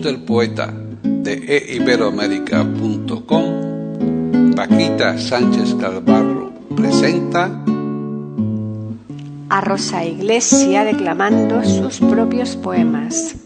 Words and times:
Del 0.00 0.20
poeta 0.20 0.72
de 1.02 1.74
eiberoamérica.com, 1.74 4.54
Paquita 4.54 5.18
Sánchez 5.18 5.74
Calvarro 5.74 6.52
presenta 6.74 7.50
a 9.50 9.60
Rosa 9.60 10.02
Iglesia 10.04 10.84
declamando 10.84 11.62
sus 11.64 12.00
propios 12.00 12.56
poemas. 12.56 13.36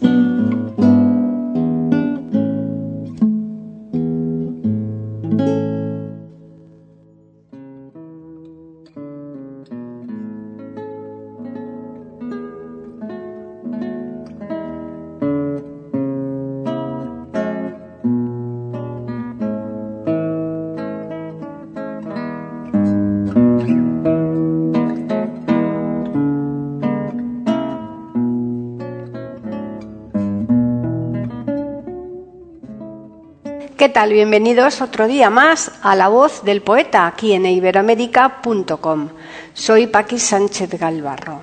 ¿Qué 33.87 33.93
tal? 33.93 34.13
Bienvenidos 34.13 34.81
otro 34.81 35.07
día 35.07 35.31
más 35.31 35.71
a 35.81 35.95
La 35.95 36.09
Voz 36.09 36.43
del 36.43 36.61
Poeta 36.61 37.07
aquí 37.07 37.35
en 37.35 37.47
iberoamérica.com. 37.47 39.11
Soy 39.55 39.87
Paqui 39.87 40.19
Sánchez 40.19 40.71
Galvarro. 40.71 41.43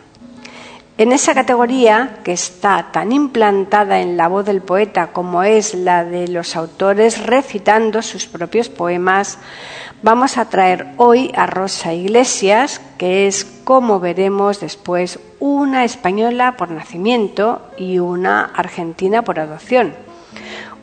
En 0.97 1.13
esa 1.13 1.33
categoría 1.33 2.19
que 2.25 2.33
está 2.33 2.89
tan 2.91 3.13
implantada 3.13 4.01
en 4.01 4.17
la 4.17 4.27
voz 4.27 4.45
del 4.45 4.61
poeta 4.61 5.13
como 5.13 5.43
es 5.43 5.73
la 5.73 6.03
de 6.03 6.27
los 6.27 6.57
autores 6.57 7.25
recitando 7.25 8.01
sus 8.01 8.25
propios 8.25 8.67
poemas, 8.67 9.37
vamos 10.01 10.37
a 10.37 10.49
traer 10.49 10.87
hoy 10.97 11.31
a 11.37 11.45
Rosa 11.45 11.93
Iglesias, 11.93 12.81
que 12.97 13.25
es, 13.25 13.45
como 13.63 14.01
veremos 14.01 14.59
después, 14.59 15.17
una 15.39 15.85
española 15.85 16.57
por 16.57 16.71
nacimiento 16.71 17.61
y 17.77 17.99
una 17.99 18.43
argentina 18.53 19.21
por 19.21 19.39
adopción. 19.39 20.02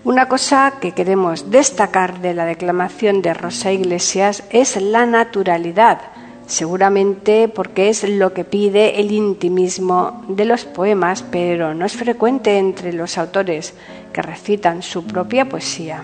Una 0.03 0.29
cosa 0.29 0.75
que 0.81 0.93
queremos 0.93 1.51
destacar 1.51 2.21
de 2.21 2.33
la 2.33 2.47
declamación 2.47 3.21
de 3.21 3.35
Rosa 3.35 3.71
Iglesias 3.71 4.43
es 4.49 4.81
la 4.81 5.05
naturalidad, 5.05 6.01
seguramente 6.47 7.49
porque 7.49 7.91
es 7.91 8.09
lo 8.09 8.33
que 8.33 8.45
pide 8.45 8.99
el 8.99 9.13
intimismo 9.13 10.25
de 10.27 10.47
los 10.47 10.65
poemas, 10.65 11.23
pero 11.31 11.75
no 11.75 11.85
es 11.85 11.93
frecuente 11.93 12.57
entre 12.57 12.95
los 12.95 13.19
autores 13.19 13.75
que 14.11 14.23
recitan 14.23 14.83
su 14.83 15.07
propia 15.07 15.51
poesía. 15.51 16.03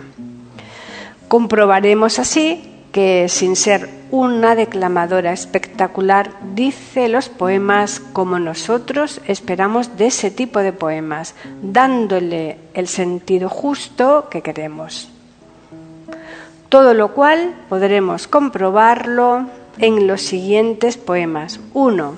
Comprobaremos 1.26 2.18
así 2.18 2.75
que 2.96 3.28
sin 3.28 3.56
ser 3.56 3.90
una 4.10 4.54
declamadora 4.54 5.34
espectacular 5.34 6.30
dice 6.54 7.10
los 7.10 7.28
poemas 7.28 8.00
como 8.00 8.38
nosotros 8.38 9.20
esperamos 9.26 9.98
de 9.98 10.06
ese 10.06 10.30
tipo 10.30 10.60
de 10.60 10.72
poemas, 10.72 11.34
dándole 11.60 12.56
el 12.72 12.88
sentido 12.88 13.50
justo 13.50 14.28
que 14.30 14.40
queremos. 14.40 15.10
Todo 16.70 16.94
lo 16.94 17.12
cual 17.12 17.54
podremos 17.68 18.28
comprobarlo 18.28 19.44
en 19.76 20.06
los 20.06 20.22
siguientes 20.22 20.96
poemas. 20.96 21.60
1. 21.74 22.14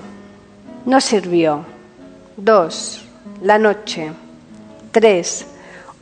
No 0.85 1.01
sirvió. 1.01 1.65
2. 2.37 3.05
La 3.41 3.57
noche. 3.59 4.13
3. 4.93 5.45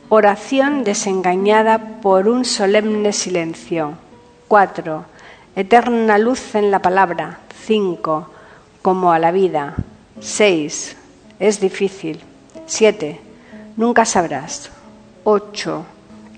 Oración 0.08 0.84
desengañada 0.84 2.00
por 2.00 2.28
un 2.28 2.44
solemne 2.44 3.12
silencio. 3.12 4.06
4. 4.48 5.04
Eterna 5.56 6.16
luz 6.16 6.54
en 6.54 6.70
la 6.70 6.80
palabra. 6.80 7.40
5. 7.66 8.30
Como 8.80 9.12
a 9.12 9.18
la 9.18 9.30
vida. 9.30 9.74
6. 10.20 10.96
Es 11.38 11.60
difícil. 11.60 12.20
7. 12.66 13.20
Nunca 13.76 14.06
sabrás. 14.06 14.70
8. 15.24 15.84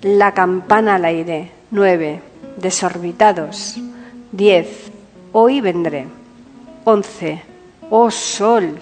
La 0.02 0.34
campana 0.34 0.96
al 0.96 1.04
aire. 1.04 1.52
9. 1.70 2.20
Desorbitados. 2.56 3.76
10. 4.32 4.90
Hoy 5.32 5.60
vendré. 5.60 6.06
11. 6.84 7.42
Oh 7.90 8.10
sol. 8.10 8.78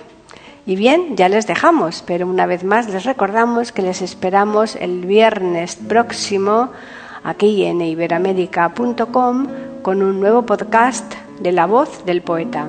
Y 0.65 0.77
bien, 0.77 1.17
ya 1.17 1.29
les 1.29 1.47
dejamos, 1.47 2.03
pero 2.07 2.27
una 2.27 2.47
vez 2.47 2.65
más 2.65 2.89
les 2.89 3.05
recordamos 3.05 3.73
que 3.73 3.83
les 3.83 4.03
esperamos 4.03 4.77
el 4.77 5.07
viernes 5.07 5.77
próximo 5.77 6.71
aquí 7.23 7.65
en 7.65 7.81
iberamérica.com 7.81 9.47
con 9.83 10.03
un 10.03 10.21
nuevo 10.21 10.43
podcast 10.45 11.15
de 11.41 11.53
la 11.53 11.67
voz 11.67 12.05
del 12.05 12.23
poeta. 12.23 12.69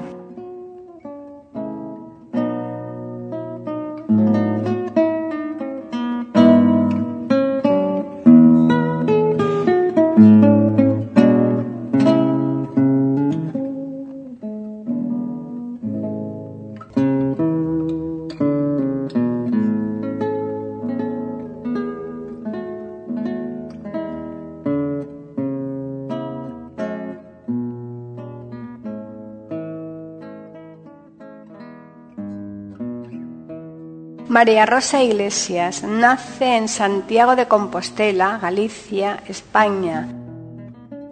María 34.40 34.66
Rosa 34.66 35.04
Iglesias 35.04 35.84
nace 35.84 36.56
en 36.56 36.70
Santiago 36.70 37.36
de 37.36 37.50
Compostela, 37.50 38.40
Galicia, 38.42 39.22
España. 39.28 40.08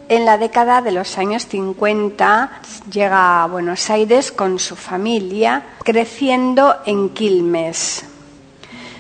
En 0.08 0.24
la 0.24 0.38
década 0.38 0.82
de 0.82 0.94
los 0.94 1.18
años 1.18 1.46
50 1.46 2.62
llega 2.90 3.44
a 3.44 3.48
Buenos 3.48 3.90
Aires 3.90 4.32
con 4.32 4.60
su 4.60 4.78
familia, 4.78 5.64
creciendo 5.84 6.78
en 6.86 7.10
Quilmes. 7.10 8.06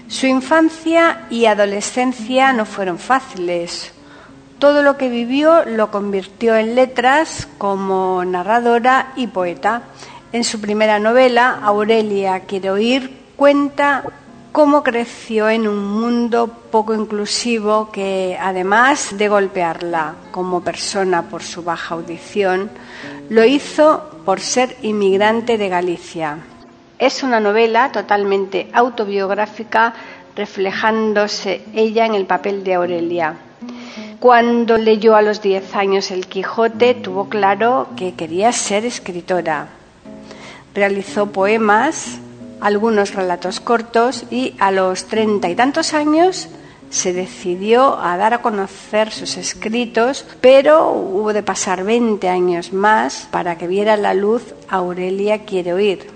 Su 0.09 0.25
infancia 0.25 1.27
y 1.29 1.45
adolescencia 1.45 2.51
no 2.51 2.65
fueron 2.65 2.99
fáciles. 2.99 3.93
Todo 4.59 4.83
lo 4.83 4.97
que 4.97 5.07
vivió 5.07 5.63
lo 5.63 5.89
convirtió 5.89 6.57
en 6.57 6.75
letras 6.75 7.47
como 7.57 8.25
narradora 8.25 9.13
y 9.15 9.27
poeta. 9.27 9.83
En 10.33 10.43
su 10.43 10.59
primera 10.59 10.99
novela, 10.99 11.61
Aurelia 11.63 12.41
Quiero 12.41 12.73
oír, 12.73 13.16
cuenta 13.37 14.03
cómo 14.51 14.81
creció 14.81 15.47
en 15.49 15.67
un 15.67 15.85
mundo 15.85 16.47
poco 16.71 16.95
inclusivo 16.95 17.91
que, 17.91 18.35
además 18.41 19.15
de 19.15 19.29
golpearla 19.29 20.15
como 20.31 20.61
persona 20.61 21.21
por 21.21 21.43
su 21.43 21.61
baja 21.63 21.93
audición, 21.93 22.71
lo 23.29 23.45
hizo 23.45 24.09
por 24.25 24.41
ser 24.41 24.75
inmigrante 24.81 25.59
de 25.59 25.69
Galicia. 25.69 26.39
Es 26.97 27.21
una 27.21 27.39
novela 27.39 27.91
totalmente 27.91 28.69
autobiográfica, 28.73 29.93
reflejándose 30.35 31.61
ella 31.75 32.07
en 32.07 32.15
el 32.15 32.25
papel 32.25 32.63
de 32.63 32.73
Aurelia. 32.73 33.35
Cuando 34.19 34.77
leyó 34.79 35.15
a 35.15 35.21
los 35.21 35.43
10 35.43 35.75
años 35.75 36.09
El 36.09 36.25
Quijote, 36.25 36.95
tuvo 36.95 37.29
claro 37.29 37.89
que 37.95 38.15
quería 38.15 38.51
ser 38.51 38.85
escritora. 38.85 39.67
Realizó 40.73 41.27
poemas, 41.27 42.19
algunos 42.61 43.13
relatos 43.13 43.59
cortos 43.59 44.25
y 44.31 44.55
a 44.59 44.71
los 44.71 45.05
treinta 45.05 45.49
y 45.49 45.55
tantos 45.55 45.93
años 45.93 46.49
se 46.89 47.13
decidió 47.13 47.99
a 47.99 48.17
dar 48.17 48.33
a 48.33 48.41
conocer 48.41 49.11
sus 49.11 49.37
escritos, 49.37 50.25
pero 50.41 50.91
hubo 50.91 51.33
de 51.33 51.43
pasar 51.43 51.83
20 51.83 52.29
años 52.29 52.71
más 52.71 53.27
para 53.31 53.57
que 53.57 53.67
viera 53.67 53.97
la 53.97 54.13
luz 54.13 54.53
Aurelia 54.69 55.45
quiere 55.45 55.73
oír. 55.73 56.09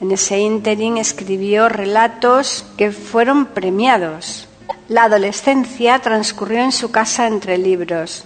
En 0.00 0.10
ese 0.10 0.38
ínterin 0.40 0.98
escribió 0.98 1.68
relatos 1.68 2.64
que 2.76 2.90
fueron 2.90 3.46
premiados. 3.46 4.48
La 4.88 5.04
adolescencia 5.04 5.98
transcurrió 6.00 6.60
en 6.60 6.72
su 6.72 6.90
casa 6.90 7.26
entre 7.26 7.58
libros. 7.58 8.24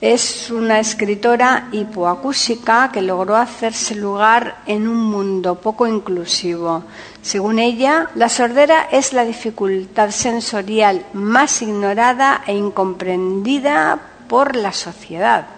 Es 0.00 0.50
una 0.50 0.80
escritora 0.80 1.68
hipoacúsica 1.72 2.90
que 2.90 3.02
logró 3.02 3.36
hacerse 3.36 3.94
lugar 3.94 4.62
en 4.64 4.88
un 4.88 4.96
mundo 4.96 5.56
poco 5.56 5.86
inclusivo. 5.86 6.84
Según 7.20 7.58
ella, 7.58 8.08
la 8.14 8.30
sordera 8.30 8.88
es 8.90 9.12
la 9.12 9.26
dificultad 9.26 10.10
sensorial 10.10 11.04
más 11.12 11.60
ignorada 11.60 12.42
e 12.46 12.54
incomprendida 12.54 14.00
por 14.26 14.56
la 14.56 14.72
sociedad. 14.72 15.48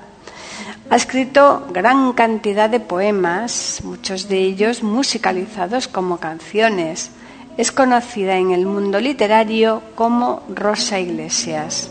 Ha 0.91 0.97
escrito 0.97 1.69
gran 1.71 2.13
cantidad 2.13 2.69
de 2.69 2.81
poemas, 2.81 3.81
muchos 3.85 4.29
de 4.29 4.39
ellos 4.39 4.83
musicalizados 4.83 5.87
como 5.87 6.19
canciones. 6.19 7.13
Es 7.57 7.71
conocida 7.71 8.39
en 8.39 8.51
el 8.51 8.67
mundo 8.67 8.99
literario 8.99 9.83
como 9.95 10.43
Rosa 10.49 10.99
Iglesias. 10.99 11.91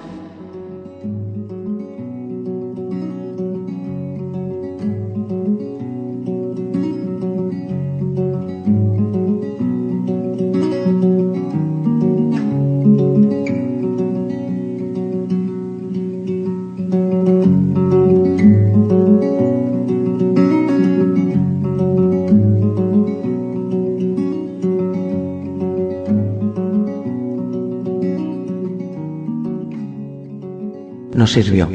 sirvió. 31.31 31.67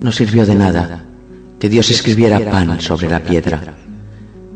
No 0.00 0.12
sirvió 0.12 0.46
de 0.46 0.54
nada 0.54 1.04
que 1.58 1.68
Dios 1.68 1.90
escribiera 1.90 2.38
pan 2.50 2.80
sobre 2.80 3.10
la 3.10 3.20
piedra, 3.20 3.74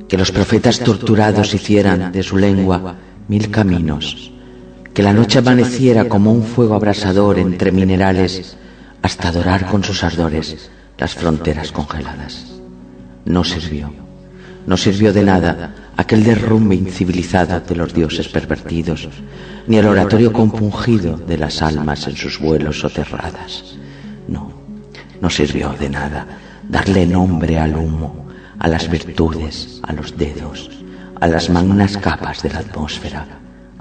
que 0.08 0.17
los 0.17 0.31
profetas 0.31 0.79
torturados 0.81 1.52
hicieran 1.52 2.12
de 2.12 2.23
su 2.23 2.37
lengua 2.38 2.96
mil 3.29 3.50
caminos, 3.50 4.32
que 4.94 5.02
la 5.02 5.12
noche 5.12 5.41
amaneciera 5.41 6.08
como 6.08 6.32
un 6.32 6.44
fuego 6.44 6.75
abrasador 6.75 7.38
entre 7.38 7.73
minerales 7.73 8.56
hasta 9.02 9.29
adorar 9.29 9.67
con 9.67 9.82
sus 9.82 10.02
ardores 10.05 10.70
las 10.97 11.14
fronteras 11.14 11.73
congeladas. 11.73 12.52
No 13.25 13.43
sirvió. 13.44 13.93
No 14.67 14.76
sirvió 14.76 15.12
de 15.12 15.25
nada 15.25 15.75
aquel 15.96 16.25
derrumbe 16.25 16.75
incivilizado 16.75 17.61
de 17.61 17.76
los 17.76 17.94
dioses 17.94 18.29
pervertidos, 18.29 19.08
ni 19.67 19.76
el 19.76 19.87
oratorio 19.87 20.32
compungido 20.32 21.17
de 21.17 21.38
las 21.38 21.62
almas 21.62 22.06
en 22.06 22.17
sus 22.17 22.38
vuelos 22.38 22.81
soterradas. 22.81 23.76
No, 24.29 24.52
no 25.20 25.31
sirvió 25.31 25.75
de 25.79 25.88
nada 25.88 26.26
darle 26.69 27.06
nombre 27.06 27.58
al 27.58 27.76
humo, 27.76 28.26
a 28.58 28.69
las 28.69 28.91
virtudes, 28.91 29.81
a 29.82 29.93
los 29.93 30.17
dedos, 30.17 30.70
a 31.20 31.26
las 31.26 31.50
magnas 31.50 31.97
capas 31.99 32.43
de 32.43 32.50
la 32.50 32.61
atmósfera, 32.61 33.26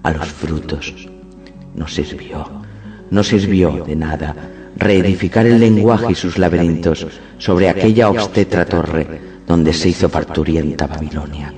a 0.04 0.12
los 0.12 0.28
frutos. 0.28 0.94
No 1.76 1.88
sirvió, 1.88 2.48
no 3.10 3.24
sirvió 3.24 3.84
de 3.86 3.96
nada 3.96 4.36
reedificar 4.76 5.46
el 5.46 5.60
lenguaje 5.60 6.12
y 6.12 6.16
sus 6.16 6.38
laberintos 6.38 7.08
sobre 7.38 7.70
aquella 7.70 8.10
obstetra 8.10 8.66
torre 8.66 9.22
donde 9.46 9.74
se 9.74 9.90
hizo 9.90 10.10
parturienta 10.10 10.88
Babilonia. 10.88 11.54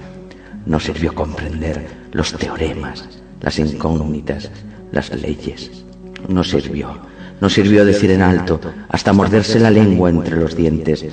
No 0.65 0.79
sirvió 0.79 1.13
comprender 1.13 1.88
los 2.12 2.33
teoremas, 2.33 3.07
las 3.41 3.59
incógnitas, 3.59 4.50
las 4.91 5.13
leyes. 5.13 5.83
No 6.27 6.44
sirvió. 6.44 7.00
No 7.39 7.50
sirvió 7.50 7.85
decir 7.85 8.12
en 8.12 8.21
alto, 8.21 8.59
hasta 8.89 9.13
morderse 9.13 9.59
la 9.59 9.69
lengua 9.69 10.09
entre 10.09 10.38
los 10.38 10.56
dientes, 10.56 11.06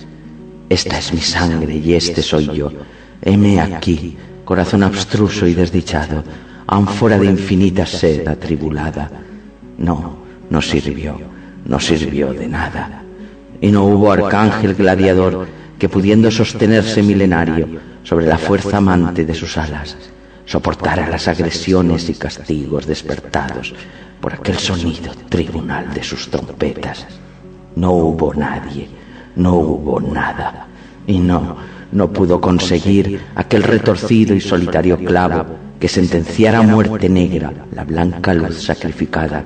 esta 0.69 0.99
es 0.99 1.13
mi 1.13 1.21
sangre 1.21 1.77
y 1.77 1.93
este 1.95 2.23
soy 2.23 2.47
yo. 2.47 2.73
Heme 3.21 3.61
aquí, 3.61 4.17
corazón 4.45 4.83
abstruso 4.85 5.47
y 5.47 5.53
desdichado, 5.53 6.25
ánfora 6.67 7.19
de 7.19 7.27
infinita 7.27 7.85
sed 7.85 8.27
atribulada. 8.27 9.11
No, 9.77 10.17
no 10.49 10.63
sirvió, 10.63 11.21
no 11.67 11.79
sirvió 11.79 12.33
de 12.33 12.49
nada. 12.49 13.03
Y 13.61 13.71
no 13.71 13.85
hubo 13.85 14.13
arcángel 14.13 14.75
gladiador 14.75 15.47
que 15.79 15.91
pudiendo 15.91 16.31
sostenerse 16.31 17.03
milenario 17.03 17.92
sobre 18.03 18.27
la 18.27 18.39
fuerza 18.39 18.79
amante 18.79 19.25
de 19.25 19.35
sus 19.35 19.57
alas, 19.59 19.97
soportara 20.45 21.09
las 21.09 21.29
agresiones 21.29 22.09
y 22.09 22.15
castigos 22.15 22.87
despertados 22.87 23.75
por 24.21 24.35
aquel 24.35 24.59
sonido 24.59 25.13
tribunal 25.29 25.93
de 25.93 26.03
sus 26.03 26.29
trompetas. 26.31 27.07
No 27.77 27.93
hubo 27.93 28.35
nadie, 28.35 28.89
no 29.37 29.55
hubo 29.55 30.01
nada, 30.01 30.67
y 31.07 31.19
no, 31.19 31.57
no 31.91 32.13
pudo 32.13 32.41
conseguir 32.41 33.21
aquel 33.35 33.63
retorcido 33.63 34.35
y 34.35 34.41
solitario 34.41 34.99
clavo 34.99 35.47
que 35.81 35.89
sentenciara 35.89 36.61
a 36.61 36.63
muerte 36.63 37.09
negra 37.09 37.53
la 37.75 37.85
blanca 37.85 38.35
luz 38.35 38.63
sacrificada, 38.63 39.45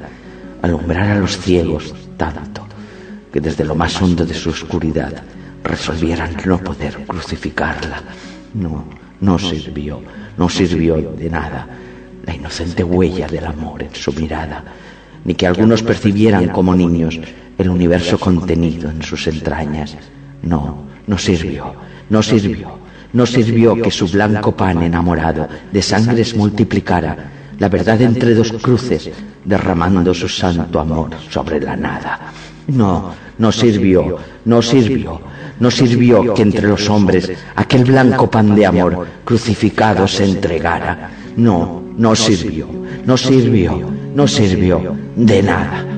alumbrar 0.62 1.10
a 1.10 1.18
los 1.18 1.38
ciegos 1.38 1.94
tanto 2.16 2.66
que 3.32 3.40
desde 3.40 3.64
lo 3.64 3.74
más 3.74 4.00
hondo 4.00 4.24
de 4.24 4.34
su 4.34 4.50
oscuridad 4.50 5.22
resolvieran 5.62 6.36
no 6.44 6.58
poder 6.58 7.04
crucificarla. 7.06 8.02
No, 8.54 8.84
no 9.20 9.38
sirvió, 9.38 10.00
no 10.36 10.48
sirvió 10.48 10.96
de 10.96 11.30
nada. 11.30 11.66
La 12.24 12.34
inocente 12.34 12.82
huella 12.82 13.26
del 13.26 13.46
amor 13.46 13.82
en 13.82 13.94
su 13.94 14.12
mirada, 14.12 14.64
ni 15.24 15.34
que 15.34 15.46
algunos 15.46 15.82
percibieran 15.82 16.48
como 16.48 16.74
niños 16.74 17.18
el 17.58 17.68
universo 17.68 18.18
contenido 18.18 18.90
en 18.90 19.02
sus 19.02 19.26
entrañas. 19.26 19.96
No, 20.42 20.84
no 21.06 21.18
sirvió, 21.18 21.74
no 22.10 22.22
sirvió, 22.22 22.78
no 23.12 23.26
sirvió 23.26 23.80
que 23.80 23.90
su 23.90 24.08
blanco 24.08 24.56
pan 24.56 24.82
enamorado 24.82 25.48
de 25.72 25.82
sangres 25.82 26.36
multiplicara 26.36 27.32
la 27.58 27.68
verdad 27.68 28.00
entre 28.02 28.34
dos 28.34 28.52
cruces, 28.60 29.10
derramando 29.44 30.12
su 30.12 30.28
santo 30.28 30.78
amor 30.80 31.10
sobre 31.30 31.60
la 31.60 31.76
nada. 31.76 32.32
No, 32.68 33.14
no 33.38 33.52
sirvió, 33.52 34.18
no 34.44 34.60
sirvió, 34.60 35.20
no 35.60 35.70
sirvió 35.70 36.34
que 36.34 36.42
entre 36.42 36.68
los 36.68 36.88
hombres 36.88 37.30
aquel 37.54 37.84
blanco 37.84 38.30
pan 38.30 38.54
de 38.54 38.66
amor 38.66 39.06
crucificado 39.24 40.06
se 40.06 40.24
entregara. 40.24 41.10
No, 41.36 41.82
no 41.96 42.14
sirvió, 42.14 42.68
no 43.04 43.16
sirvió, 43.16 43.90
no 44.14 44.26
sirvió 44.26 44.96
de 45.16 45.42
nada. 45.42 45.95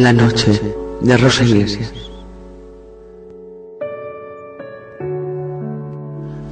La 0.00 0.14
noche 0.14 0.58
de 1.02 1.16
Rosa 1.18 1.44
Iglesias. 1.44 1.92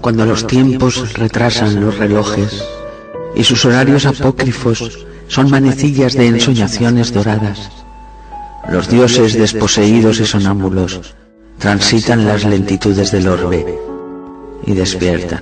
Cuando 0.03 0.27
los 0.27 0.47
tiempos 0.47 1.15
retrasan 1.15 1.81
los 1.81 1.97
relojes 1.97 2.63
y 3.35 3.45
sus 3.45 3.65
horarios 3.65 4.05
apócrifos 4.05 5.07
son 5.29 5.51
manecillas 5.51 6.13
de 6.13 6.27
ensoñaciones 6.27 7.11
doradas, 7.15 7.71
los 8.71 8.87
dioses 8.91 9.33
desposeídos 9.33 10.21
y 10.21 10.27
sonámbulos 10.27 11.15
transitan 11.59 12.27
las 12.27 12.45
lentitudes 12.45 13.13
del 13.13 13.29
orbe 13.29 13.65
y 14.67 14.75
despiertan. 14.75 15.41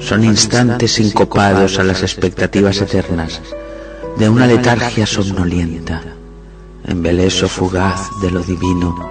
Son 0.00 0.24
instantes 0.24 0.92
sincopados 0.92 1.78
a 1.78 1.84
las 1.84 2.00
expectativas 2.00 2.80
eternas 2.80 3.42
de 4.18 4.28
una 4.28 4.46
letargia 4.46 5.06
somnolienta, 5.06 6.02
embeleso 6.84 7.48
fugaz 7.48 8.08
de 8.20 8.30
lo 8.30 8.40
divino, 8.40 9.10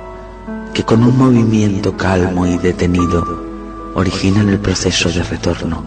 que 0.73 0.83
con 0.83 1.03
un 1.03 1.17
movimiento 1.17 1.97
calmo 1.97 2.45
y 2.45 2.57
detenido 2.57 3.51
originan 3.95 4.49
el 4.49 4.59
proceso 4.59 5.09
de 5.09 5.23
retorno 5.23 5.83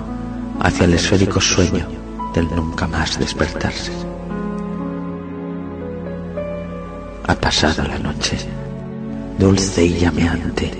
hacia 0.60 0.84
el 0.84 0.94
esférico 0.94 1.40
sueño 1.40 1.86
del 2.34 2.48
nunca 2.54 2.86
más 2.86 3.18
despertarse. 3.18 3.92
Ha 7.26 7.34
pasado 7.36 7.84
la 7.84 7.98
noche, 7.98 8.36
dulce 9.38 9.84
y 9.84 9.98
llameante, 9.98 10.70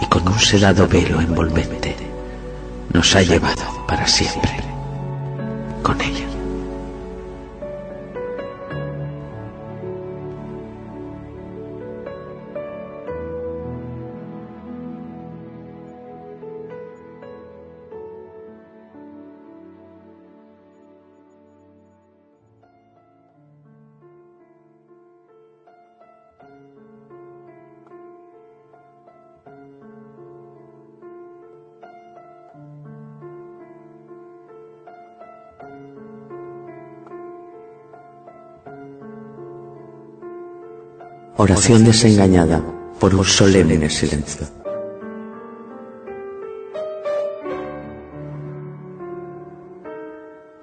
y 0.00 0.06
con 0.06 0.28
un 0.28 0.38
sedado 0.38 0.86
velo 0.86 1.20
envolvente, 1.20 1.96
nos 2.92 3.16
ha 3.16 3.22
llevado 3.22 3.86
para 3.86 4.06
siempre 4.06 4.60
con 5.82 6.00
ella. 6.00 6.37
Oración 41.40 41.84
desengañada 41.84 42.60
por 42.98 43.14
un 43.14 43.24
solemne 43.24 43.88
silencio. 43.88 44.44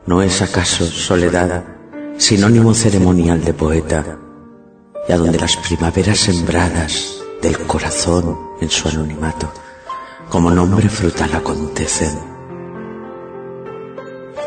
¿No 0.05 0.21
es 0.21 0.41
acaso 0.41 0.85
soledad 0.85 1.63
sinónimo 2.17 2.73
ceremonial 2.73 3.41
de 3.41 3.53
poeta, 3.53 4.19
y 5.07 5.13
a 5.13 5.17
donde 5.17 5.39
las 5.39 5.55
primaveras 5.55 6.19
sembradas 6.19 7.23
del 7.41 7.57
corazón 7.59 8.37
en 8.59 8.69
su 8.69 8.89
anonimato, 8.89 9.49
como 10.29 10.51
nombre 10.51 10.89
frutal 10.89 11.33
acontecen? 11.35 12.19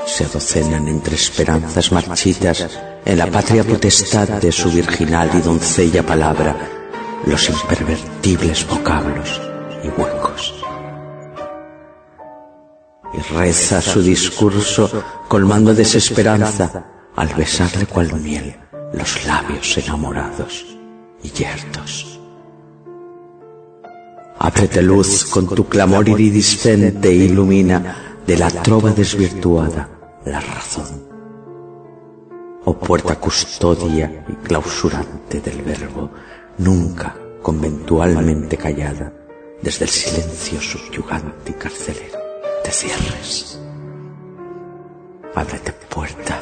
Se 0.05 0.27
docenan 0.27 0.89
entre 0.89 1.15
esperanzas 1.15 1.91
marchitas 1.91 2.69
en 3.05 3.19
la 3.19 3.27
patria 3.27 3.65
potestad 3.65 4.29
de 4.41 4.53
su 4.53 4.71
virginal 4.71 5.31
y 5.35 5.41
doncella 5.41 6.05
palabra 6.05 6.57
los 7.27 7.49
impervertibles 7.49 8.67
vocablos 8.67 9.41
y 9.83 9.89
huecos. 9.89 10.55
Y 13.15 13.35
reza 13.35 13.81
su 13.81 14.03
discurso 14.03 14.91
colmando 15.29 15.75
desesperanza 15.75 16.85
al 17.17 17.29
besarle 17.35 17.87
cual 17.87 18.13
miel 18.21 18.57
los 18.93 19.27
labios 19.27 19.79
enamorados 19.79 20.67
y 21.23 21.31
yertos. 21.31 22.21
Ábrete 24.39 24.83
luz 24.83 25.25
con 25.25 25.49
tu 25.49 25.67
clamor 25.67 26.09
iridiscente 26.09 27.09
e 27.09 27.15
ilumina 27.15 28.19
de 28.27 28.37
la 28.37 28.51
trova 28.51 28.91
desvirtuada 28.91 29.89
la 30.25 30.41
razón 30.41 31.08
oh 32.65 32.79
puerta 32.79 33.17
custodia 33.17 34.25
y 34.29 34.33
clausurante 34.47 35.41
del 35.41 35.63
verbo, 35.63 36.11
nunca 36.59 37.17
conventualmente 37.43 38.57
callada, 38.57 39.13
desde 39.63 39.85
el 39.85 39.91
silencio 39.91 40.61
subyugante 40.61 41.53
y 41.53 41.55
carcelero, 41.55 42.19
te 42.63 42.71
cierres. 42.71 43.59
Ábrete 45.35 45.73
puerta, 45.73 46.41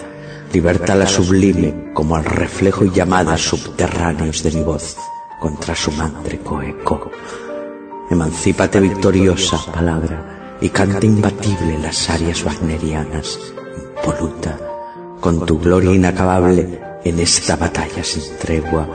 liberta 0.52 0.94
la 0.94 1.06
sublime 1.06 1.92
como 1.92 2.16
al 2.16 2.24
reflejo 2.24 2.84
y 2.84 2.90
llamadas 2.90 3.40
subterráneos 3.40 4.42
de 4.42 4.52
mi 4.52 4.62
voz 4.62 4.96
contra 5.40 5.74
su 5.74 5.92
mántrico 5.92 6.62
eco. 6.62 7.10
Emancípate 8.10 8.80
victoriosa, 8.80 9.58
palabra, 9.72 10.58
y 10.60 10.70
canta 10.70 11.04
imbatible 11.04 11.78
las 11.78 12.08
arias 12.08 12.44
wagnerianas, 12.44 13.38
impoluta, 13.96 14.58
con 15.20 15.44
tu 15.46 15.58
gloria 15.58 15.92
inacabable 15.92 16.80
en 17.04 17.20
esta 17.20 17.56
batalla 17.56 18.02
sin 18.02 18.36
tregua, 18.38 18.86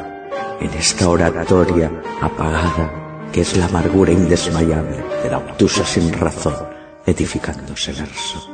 en 0.60 0.70
esta 0.74 1.10
oratoria 1.10 1.92
apagada 2.22 3.01
que 3.32 3.42
es 3.42 3.56
la 3.56 3.66
amargura 3.66 4.12
indesmayable 4.12 4.98
de 5.24 5.30
la 5.30 5.38
obtusa 5.38 5.86
sin 5.86 6.12
razón, 6.12 6.56
edificándose 7.06 7.94
verso. 7.94 8.50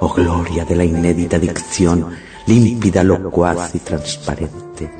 Oh 0.00 0.12
gloria 0.12 0.64
de 0.64 0.76
la 0.76 0.84
inédita 0.84 1.38
dicción, 1.38 2.10
límpida, 2.46 3.02
locuaz 3.02 3.74
y 3.74 3.80
transparente. 3.80 4.90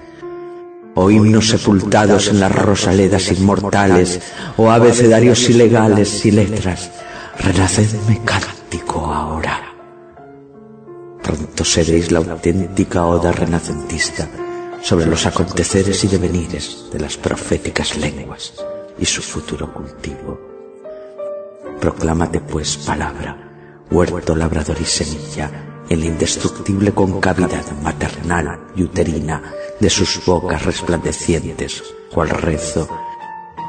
Oh 0.95 1.11
himnos 1.11 1.49
sepultados 1.49 2.29
en 2.29 2.41
las 2.41 2.53
rosaledas 2.53 3.31
inmortales, 3.33 4.21
oh 4.57 4.71
abecedarios 4.71 5.49
ilegales 5.51 6.25
y 6.25 6.31
letras, 6.31 6.91
renacedme 7.39 8.21
cántico 8.25 9.07
ahora. 9.07 9.74
Pronto 11.25 11.65
seréis 11.65 12.13
la 12.13 12.19
auténtica 12.19 13.07
oda 13.07 13.33
renacentista 13.33 14.29
sobre 14.83 15.07
los 15.07 15.25
aconteceres 15.25 16.05
y 16.05 16.09
devenires 16.09 16.85
de 16.93 17.01
las 17.01 17.17
proféticas 17.17 17.97
lenguas 17.97 18.53
y 18.99 19.07
su 19.07 19.23
futuro 19.23 19.73
cultivo. 19.73 20.39
Proclámate 21.81 22.41
pues 22.41 22.77
palabra, 22.77 23.87
huerto 23.91 24.37
labrador 24.37 24.77
y 24.79 24.85
semilla, 24.85 25.51
en 25.89 26.01
la 26.01 26.07
indestructible 26.07 26.93
concavidad 26.93 27.73
maternal 27.83 28.69
y 28.77 28.83
uterina 28.83 29.55
de 29.81 29.89
sus 29.89 30.23
bocas 30.27 30.63
resplandecientes, 30.63 31.83
cual 32.13 32.29
rezo. 32.29 32.87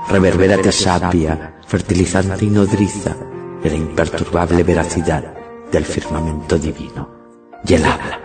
Reverbérate 0.10 0.74
sabia, 0.74 1.62
fertilizante 1.66 2.44
y 2.44 2.50
nodriza 2.50 3.16
de 3.64 3.70
la 3.70 3.78
imperturbable 3.78 4.62
veracidad 4.64 5.34
del 5.72 5.86
firmamento 5.86 6.60
divino 6.60 7.15
y 7.68 7.74
el 7.74 7.86
habla. 7.86 8.25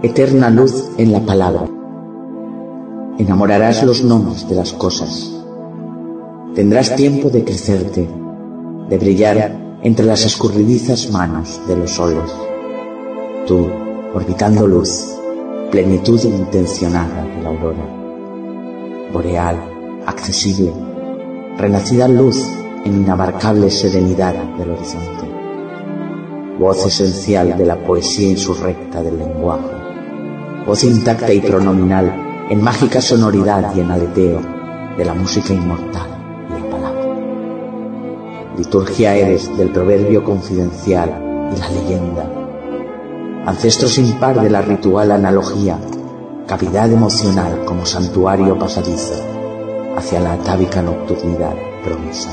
eterna 0.00 0.48
luz 0.48 0.90
en 0.96 1.10
la 1.10 1.20
palabra. 1.20 1.68
Enamorarás 3.18 3.82
los 3.82 4.04
nombres 4.04 4.48
de 4.48 4.54
las 4.54 4.72
cosas. 4.72 5.34
tendrás 6.54 6.94
tiempo 6.96 7.30
de 7.30 7.44
crecerte, 7.44 8.08
de 8.88 8.98
brillar 8.98 9.78
entre 9.82 10.04
las 10.06 10.24
escurridizas 10.24 11.10
manos 11.10 11.60
de 11.68 11.76
los 11.76 11.92
soles. 11.92 12.32
Tú, 13.46 13.68
orbitando 14.14 14.66
luz, 14.66 15.16
plenitud 15.70 16.20
intencionada 16.24 17.24
de 17.24 17.42
la 17.42 17.48
aurora. 17.48 17.86
Boreal, 19.12 19.56
accesible, 20.06 20.72
renacida 21.56 22.08
luz 22.08 22.36
en 22.84 23.02
inabarcable 23.02 23.70
serenidad 23.70 24.34
del 24.58 24.70
horizonte. 24.70 25.28
Voz 26.58 26.86
esencial 26.86 27.56
de 27.56 27.66
la 27.66 27.76
poesía 27.84 28.30
insurrecta 28.30 29.02
del 29.02 29.18
lenguaje. 29.18 29.77
Voz 30.68 30.84
intacta 30.84 31.32
y 31.32 31.40
pronominal 31.40 32.46
en 32.50 32.62
mágica 32.62 33.00
sonoridad 33.00 33.74
y 33.74 33.80
en 33.80 33.90
aleteo 33.90 34.42
de 34.98 35.02
la 35.02 35.14
música 35.14 35.54
inmortal 35.54 36.10
y 36.50 36.60
la 36.60 36.70
palabra. 36.70 37.06
Liturgia 38.58 39.14
eres 39.14 39.56
del 39.56 39.70
proverbio 39.70 40.22
confidencial 40.22 41.50
y 41.56 41.58
la 41.58 41.70
leyenda 41.70 42.30
ancestro 43.46 43.88
sin 43.88 44.12
par 44.20 44.42
de 44.42 44.50
la 44.50 44.60
ritual 44.60 45.10
analogía, 45.10 45.78
cavidad 46.46 46.92
emocional 46.92 47.64
como 47.64 47.86
santuario 47.86 48.58
pasadizo, 48.58 49.14
hacia 49.96 50.20
la 50.20 50.34
atávica 50.34 50.82
nocturnidad 50.82 51.54
promesa, 51.82 52.28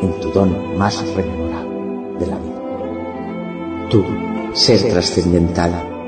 en 0.00 0.18
tu 0.18 0.30
don 0.30 0.78
más 0.78 1.04
rememorable 1.14 2.18
de 2.20 2.26
la 2.26 2.38
vida. 2.38 3.88
Tú, 3.90 4.02
ser 4.54 4.88
trascendental 4.88 5.99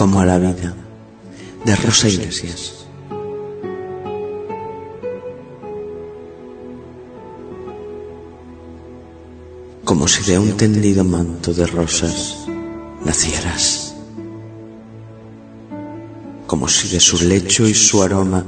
como 0.00 0.18
a 0.18 0.24
la 0.24 0.38
vida, 0.38 0.74
de 1.62 1.76
Rosa 1.76 2.08
Iglesias. 2.08 2.86
Como 9.84 10.08
si 10.08 10.22
de 10.22 10.38
un 10.38 10.56
tendido 10.56 11.04
manto 11.04 11.52
de 11.52 11.66
rosas 11.66 12.46
nacieras, 13.04 13.94
como 16.46 16.66
si 16.66 16.88
de 16.88 17.00
su 17.00 17.22
lecho 17.22 17.68
y 17.68 17.74
su 17.74 18.02
aroma, 18.02 18.42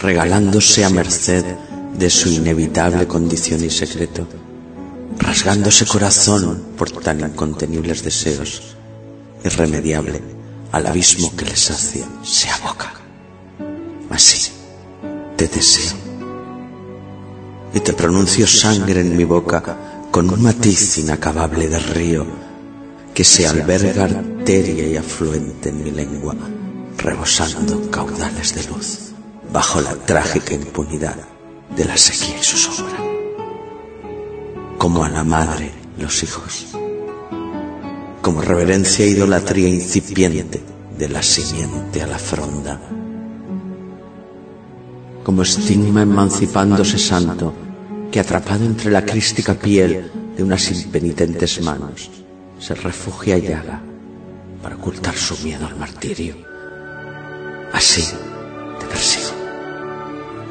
regalándose 0.00 0.84
a 0.84 0.90
merced 0.90 1.44
de 1.96 2.10
su 2.10 2.28
inevitable 2.28 3.06
condición 3.06 3.62
y 3.62 3.70
secreto, 3.70 4.26
rasgándose 5.16 5.86
corazón 5.86 6.60
por 6.76 6.90
tan 6.90 7.20
incontenibles 7.20 8.02
deseos, 8.02 8.74
irremediable 9.44 10.41
al 10.72 10.86
abismo 10.86 11.34
que 11.36 11.44
le 11.44 11.56
sacia, 11.56 12.06
se 12.22 12.48
aboca. 12.48 12.92
Así 14.10 14.50
te 15.36 15.46
deseo. 15.46 15.92
Y 17.74 17.80
te 17.80 17.92
pronuncio 17.92 18.46
sangre 18.46 19.00
en 19.00 19.16
mi 19.16 19.24
boca 19.24 19.76
con 20.10 20.28
un 20.30 20.42
matiz 20.42 20.98
inacabable 20.98 21.68
de 21.68 21.78
río 21.78 22.26
que 23.14 23.24
se 23.24 23.46
alberga 23.46 24.04
arteria 24.04 24.86
y 24.86 24.96
afluente 24.96 25.68
en 25.68 25.84
mi 25.84 25.90
lengua, 25.90 26.34
rebosando 26.98 27.90
caudales 27.90 28.54
de 28.54 28.64
luz 28.64 29.12
bajo 29.52 29.80
la 29.82 29.94
trágica 29.94 30.54
impunidad 30.54 31.16
de 31.76 31.84
la 31.84 31.96
sequía 31.96 32.38
y 32.38 32.42
su 32.42 32.56
sombra. 32.56 32.98
Como 34.78 35.04
a 35.04 35.10
la 35.10 35.24
madre 35.24 35.70
los 35.98 36.22
hijos 36.22 36.66
como 38.22 38.40
reverencia 38.40 39.04
e 39.04 39.10
idolatría 39.10 39.68
incipiente 39.68 40.62
de 40.96 41.08
la 41.08 41.22
simiente 41.22 42.00
a 42.00 42.06
la 42.06 42.18
fronda. 42.18 42.80
Como 45.24 45.42
estigma 45.42 46.02
emancipándose 46.02 46.98
santo 46.98 47.52
que 48.12 48.20
atrapado 48.20 48.64
entre 48.64 48.90
la 48.90 49.04
crística 49.04 49.54
piel 49.54 50.10
de 50.36 50.42
unas 50.42 50.70
impenitentes 50.70 51.60
manos 51.62 52.10
se 52.60 52.74
refugia 52.74 53.36
y 53.38 53.42
llaga 53.42 53.82
para 54.62 54.76
ocultar 54.76 55.16
su 55.16 55.36
miedo 55.42 55.66
al 55.66 55.76
martirio. 55.76 56.36
Así 57.72 58.04
te 58.78 58.86
persigo. 58.86 59.32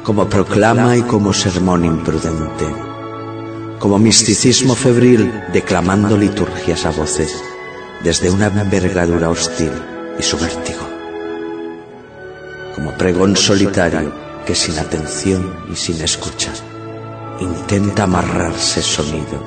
Como 0.04 0.28
proclama 0.28 0.94
y 0.96 1.02
como 1.02 1.32
sermón 1.32 1.86
imprudente. 1.86 2.66
Como 3.78 3.98
misticismo 3.98 4.74
febril 4.74 5.32
declamando 5.52 6.18
liturgias 6.18 6.84
a 6.84 6.90
voces 6.90 7.32
desde 8.02 8.30
una 8.30 8.46
envergadura 8.46 9.30
hostil 9.30 9.72
y 10.18 10.22
su 10.22 10.36
vértigo, 10.38 10.88
como 12.74 12.92
pregón 12.92 13.36
solitario 13.36 14.12
que 14.44 14.54
sin 14.54 14.78
atención 14.78 15.64
y 15.70 15.76
sin 15.76 16.00
escucha 16.02 16.52
intenta 17.40 18.04
amarrarse 18.04 18.82
sonido 18.82 19.42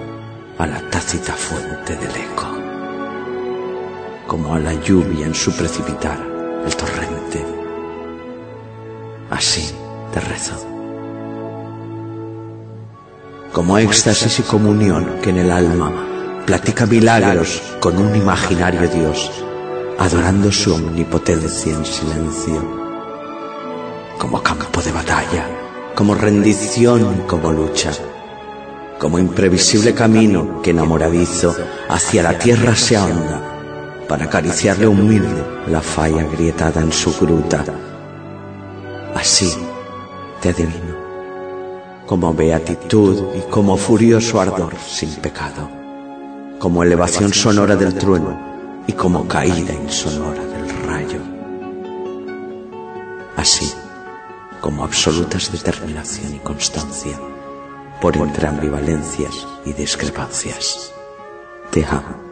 a 0.58 0.66
la 0.68 0.80
tácita 0.90 1.34
fuente 1.34 1.96
del 1.96 2.16
eco, 2.16 2.48
como 4.28 4.56
a 4.56 4.60
la 4.60 4.74
lluvia 4.74 5.26
en 5.26 5.36
su 5.36 5.52
precipitar 5.52 6.18
el 6.66 6.76
torrente. 6.76 7.46
Así 9.30 9.70
te 10.14 10.20
rezo. 10.22 10.56
Como 13.52 13.78
éxtasis 13.78 14.40
y 14.40 14.44
comunión 14.44 15.20
que 15.22 15.30
en 15.30 15.38
el 15.38 15.52
alma 15.52 16.15
platica 16.46 16.86
milagros 16.86 17.60
con 17.80 17.98
un 17.98 18.16
imaginario 18.16 18.88
Dios, 18.88 19.32
adorando 19.98 20.52
su 20.52 20.76
omnipotencia 20.76 21.74
en 21.74 21.84
silencio, 21.84 22.62
como 24.20 24.44
campo 24.44 24.80
de 24.84 24.92
batalla, 24.92 25.48
como 25.96 26.14
rendición 26.14 27.24
como 27.28 27.52
lucha, 27.52 27.92
como 29.00 29.18
imprevisible 29.18 29.96
camino 29.96 30.62
que 30.62 30.70
enamoradizo 30.70 31.56
hacia 31.90 32.22
la 32.22 32.38
tierra 32.38 32.76
se 32.76 32.96
ahonda 32.96 34.04
para 34.08 34.26
acariciarle 34.26 34.88
humilde 34.88 35.44
la 35.68 35.82
falla 35.82 36.22
agrietada 36.22 36.82
en 36.82 36.92
su 36.92 37.12
gruta. 37.20 37.66
Así 39.16 39.52
te 40.42 40.50
adivino, 40.50 40.96
como 42.06 42.36
beatitud 42.36 43.36
y 43.36 43.50
como 43.50 43.78
furioso 43.78 44.40
ardor 44.40 44.76
sin 44.78 45.10
pecado 45.16 45.85
como 46.60 46.84
elevación 46.84 47.34
sonora 47.34 47.76
del 47.76 47.96
trueno 47.96 48.84
y 48.88 48.94
como 48.94 49.28
caída 49.28 49.74
insonora 49.74 50.44
del 50.44 50.70
rayo. 50.86 51.20
Así 53.36 53.72
como 54.62 54.84
absolutas 54.84 55.52
determinación 55.52 56.36
y 56.36 56.40
constancia 56.40 57.20
por 58.02 58.18
entre 58.18 58.48
ambivalencias 58.48 59.48
y 59.66 59.74
discrepancias. 59.74 60.92
Te 61.72 61.86
amo. 61.86 62.25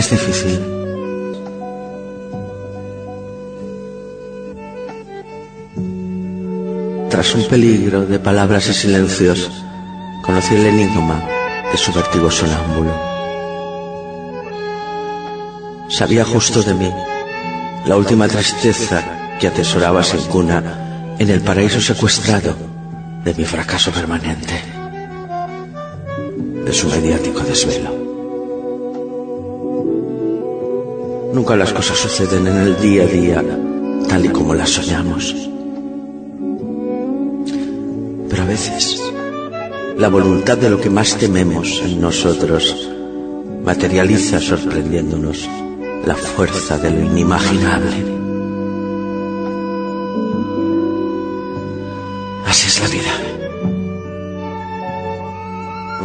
Es 0.00 0.10
difícil. 0.10 0.58
Tras 7.10 7.34
un 7.34 7.44
peligro 7.50 8.06
de 8.06 8.18
palabras 8.18 8.66
y 8.68 8.72
silencios, 8.72 9.50
conocí 10.24 10.54
el 10.54 10.64
enigma 10.68 11.22
de 11.70 11.76
su 11.76 11.92
vértigo 11.92 12.30
sonámbulo. 12.30 12.94
Sabía 15.90 16.24
justo 16.24 16.62
de 16.62 16.72
mí 16.72 16.90
la 17.84 17.98
última 17.98 18.26
tristeza 18.26 19.02
que 19.38 19.48
atesoraba 19.48 20.02
sin 20.02 20.22
cuna 20.32 21.16
en 21.18 21.28
el 21.28 21.42
paraíso 21.42 21.78
secuestrado 21.78 22.56
de 23.22 23.34
mi 23.34 23.44
fracaso 23.44 23.90
permanente. 23.92 24.54
de 26.64 26.72
su 26.72 26.88
mediático 26.88 27.40
desvelo. 27.40 27.99
Nunca 31.40 31.56
las 31.56 31.72
cosas 31.72 31.96
suceden 31.96 32.48
en 32.48 32.56
el 32.58 32.80
día 32.82 33.04
a 33.04 33.06
día 33.06 33.42
tal 34.10 34.26
y 34.26 34.28
como 34.28 34.54
las 34.54 34.68
soñamos. 34.68 35.34
Pero 38.28 38.42
a 38.42 38.44
veces 38.44 39.00
la 39.96 40.08
voluntad 40.08 40.58
de 40.58 40.68
lo 40.68 40.78
que 40.78 40.90
más 40.90 41.16
tememos 41.16 41.80
en 41.82 41.98
nosotros 41.98 42.90
materializa 43.64 44.38
sorprendiéndonos 44.38 45.48
la 46.04 46.14
fuerza 46.14 46.76
de 46.76 46.90
lo 46.90 47.00
inimaginable. 47.06 47.96
Así 52.46 52.66
es 52.66 52.80
la 52.82 52.88
vida. 52.88 53.12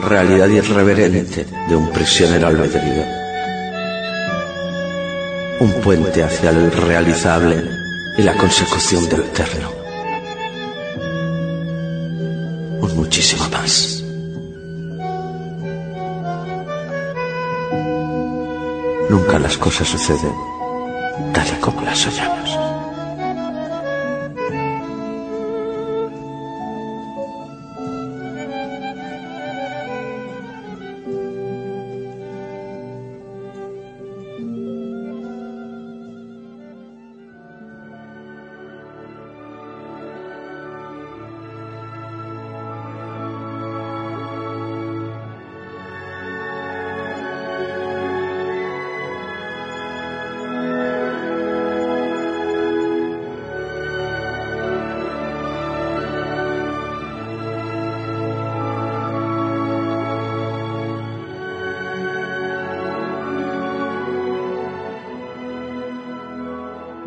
Realidad 0.08 0.48
irreverente 0.48 1.45
de 1.67 1.76
un 1.76 1.91
prisionero 1.91 2.48
albedrío. 2.48 3.24
Un 5.59 5.71
puente 5.81 6.23
hacia 6.23 6.51
lo 6.51 6.67
irrealizable 6.67 7.63
y 8.17 8.21
la 8.23 8.35
consecución 8.35 9.07
del 9.09 9.21
eterno. 9.21 9.71
Un 12.81 12.95
muchísimo 12.95 13.47
más. 13.49 14.03
Nunca 19.09 19.39
las 19.39 19.57
cosas 19.57 19.87
suceden 19.87 20.33
tal 21.33 21.47
y 21.47 21.61
como 21.61 21.81
las 21.81 21.99
soñamos. 21.99 22.54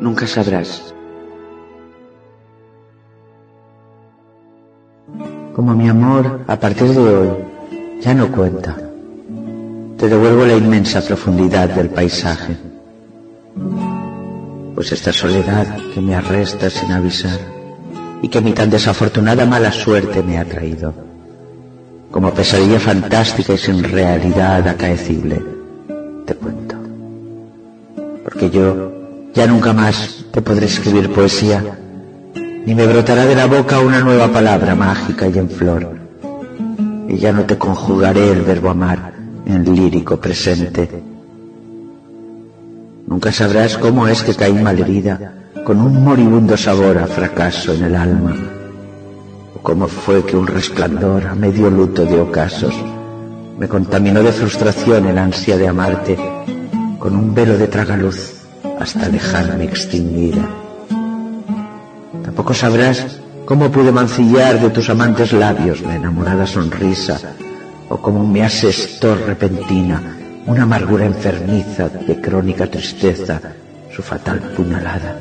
Nunca 0.09 0.27
sabrás 0.27 0.95
como 5.55 5.75
mi 5.75 5.87
amor 5.87 6.47
a 6.47 6.57
partir 6.59 6.89
de 6.89 6.99
hoy 6.99 7.29
ya 8.01 8.15
no 8.15 8.33
cuenta. 8.33 8.75
Te 9.99 10.09
devuelvo 10.09 10.47
la 10.47 10.55
inmensa 10.55 11.03
profundidad 11.03 11.69
del 11.69 11.91
paisaje. 11.91 12.57
Pues 14.75 14.93
esta 14.93 15.13
soledad 15.13 15.77
que 15.93 16.01
me 16.01 16.15
arresta 16.15 16.71
sin 16.71 16.91
avisar 16.91 17.39
y 18.23 18.29
que 18.29 18.41
mi 18.41 18.53
tan 18.53 18.71
desafortunada 18.71 19.45
mala 19.45 19.71
suerte 19.71 20.23
me 20.23 20.39
ha 20.39 20.47
traído, 20.47 20.95
como 22.11 22.33
pesadilla 22.33 22.81
fantástica 22.81 23.53
y 23.53 23.59
sin 23.59 23.85
realidad 23.85 24.67
acaecible, 24.69 25.43
te 26.25 26.35
cuento. 26.35 26.77
Porque 28.25 28.49
yo 28.49 28.98
ya 29.39 29.47
nunca 29.47 29.73
más 29.73 30.25
te 30.33 30.43
podré 30.43 30.67
escribir 30.67 31.13
poesía, 31.13 31.63
ni 32.35 32.75
me 32.75 32.89
brotará 32.89 33.25
de 33.25 33.37
la 33.37 33.47
boca 33.47 33.79
una 33.79 34.01
nueva 34.01 34.27
palabra 34.33 34.75
mágica 34.75 35.29
y 35.29 35.39
en 35.39 35.49
flor. 35.49 35.97
Y 37.07 37.19
ya 37.19 37.31
no 37.31 37.45
te 37.45 37.57
conjugaré 37.57 38.33
el 38.33 38.43
verbo 38.43 38.71
amar 38.71 39.15
en 39.47 39.77
lírico 39.77 40.17
presente. 40.17 40.91
Nunca 43.07 43.31
sabrás 43.31 43.79
cómo 43.79 44.09
es 44.09 44.25
que 44.25 44.35
caí 44.35 44.55
malherida, 44.55 45.35
con 45.65 45.81
un 45.83 46.03
moribundo 46.03 46.57
sabor 46.57 46.99
a 46.99 47.07
fracaso 47.07 47.73
en 47.75 47.85
el 47.85 47.95
alma, 47.95 48.35
o 49.55 49.61
cómo 49.61 49.87
fue 49.87 50.25
que 50.25 50.37
un 50.37 50.49
resplandor 50.49 51.29
a 51.29 51.37
medio 51.37 51.71
luto 51.71 52.05
de 52.05 52.19
ocasos 52.19 52.75
me 53.57 53.69
contaminó 53.69 54.21
de 54.21 54.33
frustración 54.33 55.07
el 55.07 55.17
ansia 55.17 55.57
de 55.57 55.69
amarte 55.69 56.19
con 56.99 57.15
un 57.15 57.33
velo 57.33 57.57
de 57.57 57.69
tragaluz 57.69 58.38
hasta 58.79 59.09
dejarme 59.09 59.65
extinguida. 59.65 60.49
Tampoco 62.25 62.55
sabrás 62.55 63.19
cómo 63.45 63.71
pude 63.71 63.93
mancillar 63.93 64.61
de 64.61 64.71
tus 64.71 64.89
amantes 64.91 65.33
labios 65.33 65.81
la 65.81 65.97
enamorada 65.97 66.47
sonrisa, 66.47 67.19
o 67.89 67.97
cómo 67.97 68.27
me 68.27 68.45
asestó 68.45 69.15
repentina 69.15 70.17
una 70.47 70.63
amargura 70.63 71.07
enfermiza 71.07 71.89
de 71.89 72.21
crónica 72.21 72.67
tristeza 72.67 73.41
su 73.91 74.03
fatal 74.03 74.39
puñalada, 74.57 75.19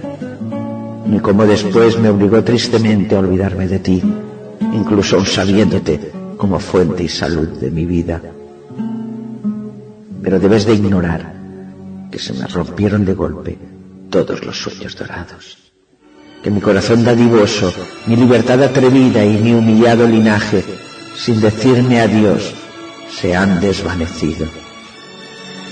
ni 1.06 1.20
cómo 1.20 1.46
después 1.46 1.98
me 1.98 2.10
obligó 2.10 2.44
tristemente 2.44 3.16
a 3.16 3.20
olvidarme 3.20 3.68
de 3.68 3.80
ti, 3.80 4.04
incluso 4.74 5.24
sabiéndote 5.26 6.12
como 6.38 6.60
fuente 6.60 7.04
y 7.04 7.10
salud 7.10 7.48
de 7.48 7.72
mi 7.72 7.86
vida. 7.86 8.22
Pero 10.22 10.40
debes 10.40 10.66
de 10.66 10.76
ignorar 10.76 11.37
que 12.12 12.20
se 12.20 12.34
me 12.34 12.48
rompieron 12.48 13.06
de 13.06 13.14
golpe 13.14 13.58
todos 14.10 14.44
los 14.46 14.58
sueños 14.58 14.96
dorados, 14.96 15.58
que 16.42 16.50
mi 16.50 16.62
corazón 16.62 17.04
dadivoso, 17.04 17.74
mi 18.06 18.16
libertad 18.16 18.62
atrevida 18.64 19.24
y 19.26 19.38
mi 19.38 19.54
humillado 19.54 20.08
linaje, 20.08 20.64
sin 21.16 21.42
decirme 21.42 22.00
adiós, 22.00 22.54
se 23.10 23.36
han 23.36 23.60
desvanecido, 23.60 24.48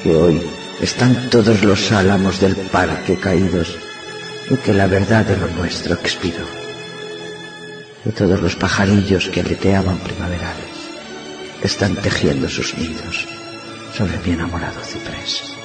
que 0.04 0.16
hoy 0.16 0.42
están 0.82 1.30
todos 1.30 1.64
los 1.64 1.92
álamos 1.92 2.40
del 2.40 2.56
parque 2.56 3.18
caídos 3.18 3.78
y 4.50 4.56
que 4.58 4.74
la 4.74 4.88
verdad 4.88 5.26
de 5.26 5.38
lo 5.38 5.48
nuestro 5.48 5.96
expiró, 5.96 6.46
y 8.06 8.10
todos 8.10 8.42
los 8.42 8.56
pajarillos 8.56 9.30
que 9.30 9.42
aleteaban 9.42 9.98
primaverales 10.00 10.76
están 11.64 11.96
tejiendo 11.96 12.50
sus 12.50 12.78
nidos 12.78 13.26
sobre 13.98 14.20
mi 14.20 14.34
enamorado 14.34 14.82
ciprés. 14.82 15.65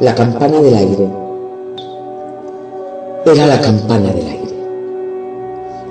La 0.00 0.14
campana 0.14 0.60
del 0.60 0.74
aire. 0.76 1.08
Era 3.26 3.46
la 3.48 3.60
campana 3.60 4.12
del 4.12 4.28
aire. 4.28 4.54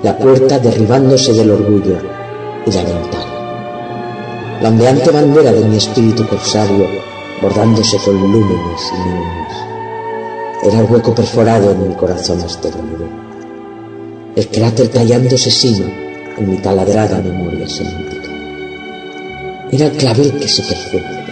La 0.02 0.16
puerta 0.16 0.58
derribándose 0.58 1.34
del 1.34 1.50
orgullo 1.50 1.98
y 2.64 2.72
la 2.72 2.84
ventana. 2.84 4.60
La 4.62 4.70
ondeante 4.70 5.10
bandera 5.10 5.52
de 5.52 5.62
mi 5.62 5.76
espíritu 5.76 6.26
corsario 6.26 6.86
bordándose 7.42 7.98
con 7.98 8.14
lúmenes 8.14 8.92
y 8.94 8.96
lúmenes. 8.96 9.52
Era 10.62 10.78
el 10.80 10.90
hueco 10.90 11.14
perforado 11.14 11.70
en 11.72 11.88
mi 11.88 11.94
corazón 11.94 12.40
asteroide. 12.40 13.10
El 14.36 14.48
cráter 14.48 14.88
tallándose 14.88 15.50
sino 15.50 15.84
en 16.38 16.50
mi 16.50 16.56
taladrada 16.56 17.20
memoria 17.20 17.68
semántica. 17.68 18.30
Era 19.70 19.84
el 19.84 19.92
clavel 19.98 20.32
que 20.38 20.48
se 20.48 20.62
perfuma 20.62 21.10
deprisa 21.10 21.27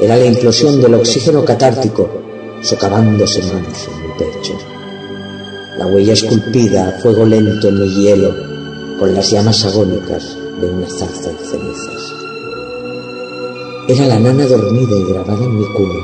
era 0.00 0.16
la 0.16 0.26
implosión 0.26 0.80
del 0.80 0.94
oxígeno 0.94 1.44
catártico 1.44 2.08
socavándose 2.62 3.42
manos 3.42 3.88
en 3.88 4.02
mi 4.02 4.18
pecho. 4.18 4.54
La 5.78 5.86
huella 5.86 6.14
esculpida 6.14 6.88
a 6.88 7.00
fuego 7.00 7.24
lento 7.24 7.68
en 7.68 7.76
el 7.76 7.94
hielo, 7.94 8.34
con 8.98 9.14
las 9.14 9.30
llamas 9.30 9.64
agónicas 9.64 10.36
de 10.60 10.70
una 10.70 10.88
zarza 10.88 11.30
de 11.30 11.38
cenizas. 11.38 12.12
Era 13.88 14.06
la 14.06 14.18
nana 14.18 14.46
dormida 14.46 14.96
y 14.96 15.12
grabada 15.12 15.44
en 15.44 15.58
mi 15.58 15.66
culo, 15.74 16.00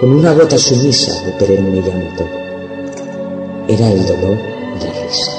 con 0.00 0.12
una 0.12 0.32
gota 0.34 0.58
sumisa 0.58 1.12
de 1.24 1.32
perenne 1.32 1.80
llanto. 1.80 2.24
Era 3.68 3.90
el 3.92 4.06
dolor 4.06 4.38
y 4.76 4.84
la 4.84 4.92
risa. 4.92 5.32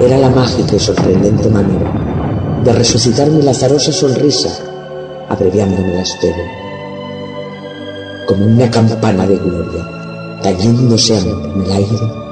Era 0.00 0.18
la 0.18 0.30
mágica 0.30 0.76
y 0.76 0.78
sorprendente 0.78 1.48
manera 1.48 2.06
de 2.64 2.72
resucitar 2.72 3.30
mi 3.30 3.42
lazarosa 3.42 3.92
sonrisa, 3.92 4.75
abreviándome 5.28 5.94
la 5.94 6.02
espera. 6.02 6.44
Como 8.26 8.46
una 8.46 8.70
campana 8.70 9.26
de 9.26 9.36
gloria, 9.36 9.88
cayéndose 10.42 11.18
en 11.18 11.62
el 11.64 11.72
aire, 11.72 12.25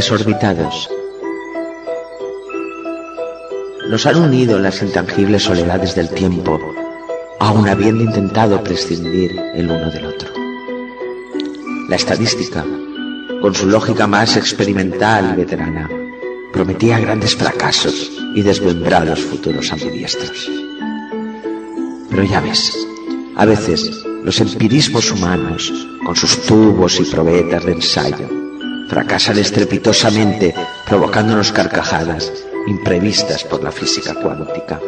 desorbitados. 0.00 0.88
Nos 3.90 4.06
han 4.06 4.16
unido 4.16 4.58
las 4.58 4.80
intangibles 4.80 5.42
soledades 5.42 5.94
del 5.94 6.08
tiempo, 6.08 6.58
aun 7.38 7.68
habiendo 7.68 8.04
intentado 8.04 8.64
prescindir 8.64 9.38
el 9.52 9.70
uno 9.70 9.90
del 9.90 10.06
otro. 10.06 10.30
La 11.90 11.96
estadística, 11.96 12.64
con 13.42 13.54
su 13.54 13.66
lógica 13.66 14.06
más 14.06 14.38
experimental 14.38 15.32
y 15.34 15.36
veterana, 15.36 15.86
prometía 16.50 16.98
grandes 16.98 17.36
fracasos 17.36 18.10
y 18.34 18.40
desmembrados 18.40 19.20
futuros 19.20 19.70
ambidiestros. 19.70 20.50
Pero 22.08 22.24
ya 22.24 22.40
ves, 22.40 22.74
a 23.36 23.44
veces 23.44 24.02
los 24.24 24.40
empirismos 24.40 25.10
humanos, 25.12 25.70
con 26.06 26.16
sus 26.16 26.40
tubos 26.46 26.98
y 27.00 27.04
probetas 27.04 27.66
de 27.66 27.72
ensayo, 27.72 28.39
fracasan 28.90 29.38
estrepitosamente, 29.38 30.52
provocándonos 30.84 31.52
carcajadas 31.52 32.32
imprevistas 32.66 33.44
por 33.44 33.62
la 33.62 33.70
física 33.70 34.14
cuántica. 34.14 34.80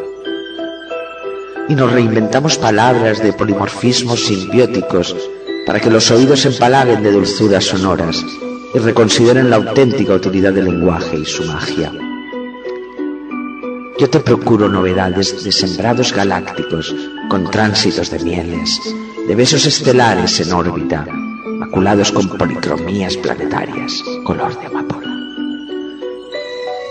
Y 1.68 1.74
nos 1.76 1.92
reinventamos 1.92 2.58
palabras 2.58 3.22
de 3.22 3.32
polimorfismos 3.32 4.24
simbióticos 4.24 5.16
para 5.64 5.78
que 5.78 5.88
los 5.88 6.10
oídos 6.10 6.44
empalaguen 6.44 7.04
de 7.04 7.12
dulzuras 7.12 7.64
sonoras 7.64 8.24
y 8.74 8.78
reconsideren 8.78 9.48
la 9.48 9.56
auténtica 9.56 10.14
utilidad 10.14 10.52
del 10.52 10.64
lenguaje 10.64 11.18
y 11.18 11.24
su 11.24 11.44
magia. 11.44 11.92
Yo 13.98 14.10
te 14.10 14.18
procuro 14.18 14.68
novedades 14.68 15.44
de 15.44 15.52
sembrados 15.52 16.12
galácticos 16.12 16.92
con 17.28 17.48
tránsitos 17.48 18.10
de 18.10 18.18
mieles, 18.18 18.80
de 19.28 19.34
besos 19.36 19.64
estelares 19.64 20.40
en 20.40 20.52
órbita, 20.52 21.06
con 21.72 22.28
policromías 22.38 23.16
planetarias, 23.16 24.02
color 24.24 24.58
de 24.60 24.66
amapola. 24.66 25.08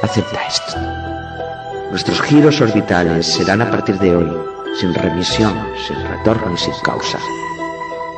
Acepta 0.02 0.48
esto. 0.48 0.74
Nuestros 1.92 2.22
giros 2.24 2.60
orbitales 2.62 3.28
serán 3.28 3.62
a 3.62 3.70
partir 3.70 3.98
de 4.00 4.16
hoy, 4.16 4.32
sin 4.80 4.94
remisión, 4.94 5.54
sin 5.88 5.96
retorno 6.08 6.54
y 6.54 6.58
sin 6.58 6.74
causa. 6.84 7.20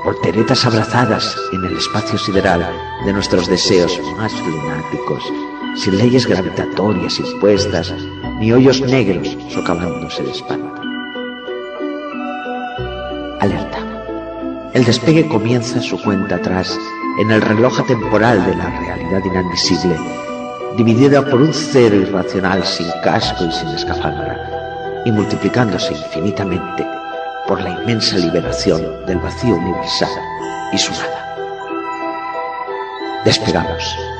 Volteretas 0.05 0.65
abrazadas 0.65 1.35
en 1.51 1.65
el 1.65 1.77
espacio 1.77 2.17
sideral 2.17 2.65
de 3.05 3.13
nuestros 3.13 3.47
deseos 3.47 3.99
más 4.17 4.33
lunáticos, 4.39 5.23
sin 5.75 5.97
leyes 5.97 6.25
gravitatorias 6.25 7.19
impuestas, 7.19 7.93
ni 8.39 8.53
hoyos 8.53 8.79
negros 8.81 9.37
socavándose 9.49 10.23
de 10.23 10.31
espanto. 10.31 10.81
Alerta. 13.41 13.82
El 14.73 14.85
despegue 14.85 15.27
comienza 15.27 15.79
su 15.81 16.01
cuenta 16.01 16.37
atrás 16.37 16.79
en 17.19 17.29
el 17.29 17.41
reloj 17.41 17.85
temporal 17.85 18.43
de 18.43 18.55
la 18.55 18.71
realidad 18.79 19.21
inadmisible, 19.23 19.95
dividida 20.75 21.23
por 21.23 21.41
un 21.41 21.53
cero 21.53 21.95
irracional 21.95 22.63
sin 22.65 22.87
casco 23.03 23.45
y 23.45 23.51
sin 23.51 23.69
escafandra, 23.69 25.03
y 25.05 25.11
multiplicándose 25.11 25.93
infinitamente 25.93 26.87
por 27.47 27.61
la 27.61 27.69
inmensa 27.69 28.17
liberación 28.17 29.05
del 29.05 29.19
vacío 29.19 29.57
universal 29.57 30.09
y 30.71 30.77
su 30.79 30.91
nada. 30.93 31.35
Despegamos. 33.23 34.12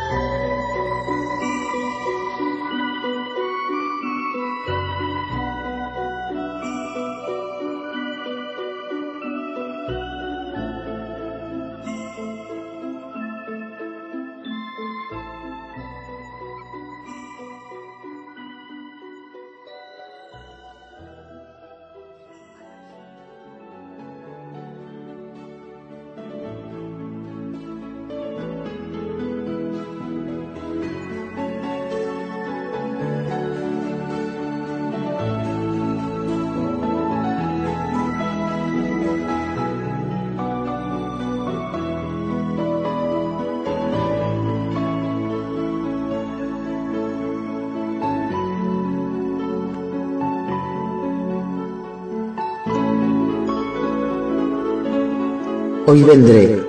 Hoy 55.85 56.01
vendré. 56.01 56.63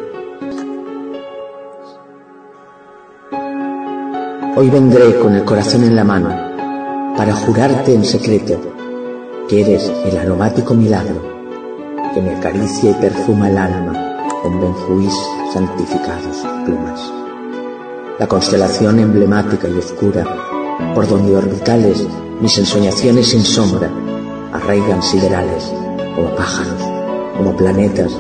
Hoy 4.57 4.71
vendré 4.71 5.21
con 5.21 5.35
el 5.35 5.45
corazón 5.45 5.85
en 5.85 5.95
la 5.95 6.03
mano 6.03 6.31
para 7.17 7.33
jurarte 7.33 7.95
en 7.95 8.05
secreto 8.05 8.61
que 9.49 9.61
eres 9.61 9.89
el 10.05 10.19
aromático 10.19 10.75
milagro 10.75 11.23
que 12.13 12.21
me 12.23 12.35
acaricia 12.35 12.91
y 12.91 12.95
perfuma 12.95 13.51
el 13.51 13.59
alma 13.59 14.19
con 14.43 14.61
benjuís 14.61 15.15
santificados 15.53 16.45
plumas. 16.65 17.01
La 18.19 18.27
constelación 18.27 18.99
emblemática 18.99 19.69
y 19.69 19.79
oscura 19.79 20.25
por 20.93 21.07
donde 21.07 21.37
orbitales 21.37 22.05
mis 22.41 22.59
ensoñaciones 22.59 23.29
sin 23.29 23.45
sombra 23.45 23.89
arraigan 24.53 25.05
siderales 25.05 25.73
como 26.17 26.35
pájaros, 26.35 26.83
como 27.37 27.57
planetas 27.57 28.11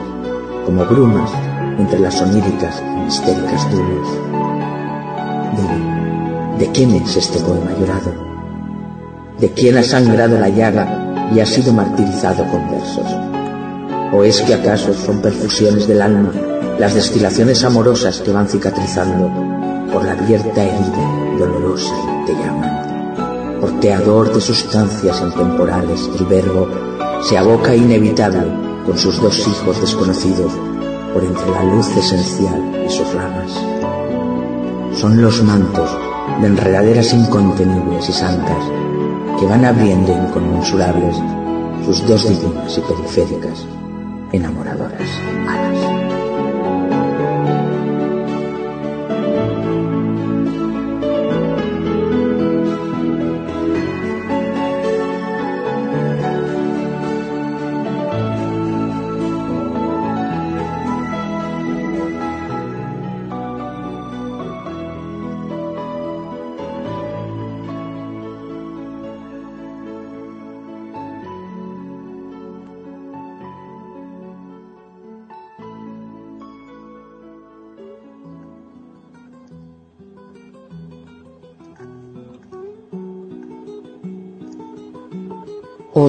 como 0.64 0.84
brumas 0.84 1.30
entre 1.78 1.98
las 1.98 2.20
oníricas 2.20 2.82
y 2.82 3.04
mistéricas 3.04 3.66
nubes. 3.72 4.08
Dime, 5.56 6.58
¿de 6.58 6.72
quién 6.72 6.90
es 6.92 7.16
este 7.16 7.40
poema 7.40 7.70
llorado? 7.78 8.12
¿De 9.38 9.50
quién 9.50 9.76
ha 9.76 9.82
sangrado 9.82 10.38
la 10.38 10.48
llaga 10.48 11.30
y 11.34 11.40
ha 11.40 11.46
sido 11.46 11.72
martirizado 11.72 12.44
con 12.50 12.70
versos? 12.70 13.06
¿O 14.12 14.22
es 14.22 14.40
que 14.42 14.54
acaso 14.54 14.94
son 14.94 15.20
perfusiones 15.20 15.88
del 15.88 16.02
alma 16.02 16.30
las 16.78 16.94
destilaciones 16.94 17.62
amorosas 17.62 18.20
que 18.20 18.32
van 18.32 18.48
cicatrizando 18.48 19.30
por 19.92 20.04
la 20.04 20.12
abierta 20.12 20.64
herida 20.64 21.36
dolorosa 21.38 21.94
te 22.26 22.32
llaman. 22.32 23.60
Porteador 23.60 24.34
de 24.34 24.40
sustancias 24.40 25.20
intemporales, 25.20 26.10
el 26.18 26.26
verbo 26.26 26.68
se 27.22 27.38
aboca 27.38 27.76
inevitable 27.76 28.73
con 28.84 28.98
sus 28.98 29.20
dos 29.20 29.46
hijos 29.46 29.80
desconocidos 29.80 30.52
por 31.12 31.24
entre 31.24 31.50
la 31.50 31.64
luz 31.64 31.88
esencial 31.96 32.84
y 32.86 32.90
sus 32.90 33.12
ramas. 33.14 33.52
Son 34.98 35.20
los 35.20 35.42
mantos 35.42 35.90
de 36.40 36.46
enredaderas 36.46 37.12
incontenibles 37.12 38.08
y 38.08 38.12
santas 38.12 38.64
que 39.38 39.46
van 39.46 39.64
abriendo 39.64 40.12
inconmensurables 40.12 41.16
sus 41.84 42.06
dos 42.06 42.28
divinas 42.28 42.78
y 42.78 42.80
periféricas 42.80 43.66
enamoradoras. 44.32 45.83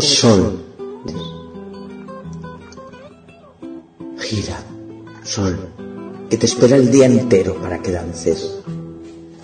Sol, 0.01 0.61
gira, 4.19 4.57
sol, 5.23 5.57
que 6.29 6.37
te 6.37 6.45
espera 6.45 6.75
el 6.75 6.91
día 6.91 7.05
entero 7.05 7.55
para 7.61 7.81
que 7.81 7.91
dances. 7.91 8.57